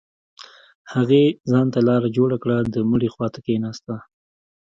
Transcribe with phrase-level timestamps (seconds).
[0.93, 3.95] هغې ځان ته لاره جوړه كړه د مړي خوا ته كښېناسته.